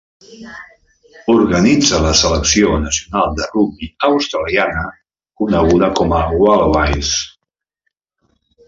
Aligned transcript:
Organitza 1.33 1.99
la 2.05 2.13
selecció 2.21 2.71
nacional 2.87 3.37
de 3.41 3.49
rugbi 3.53 3.91
australiana, 4.09 4.89
coneguda 5.43 5.95
com 6.03 6.21
a 6.23 6.27
Wallabies. 6.43 7.15